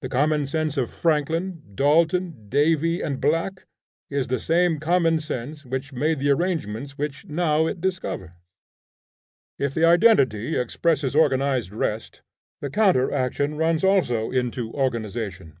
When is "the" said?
0.00-0.08, 4.28-4.38, 6.20-6.30, 9.74-9.84, 12.62-12.70